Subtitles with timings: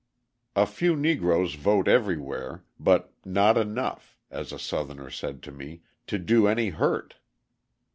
[0.55, 6.17] A few Negroes vote everywhere, "but not enough," as a Southerner said to me, "to
[6.17, 7.17] do any hurt."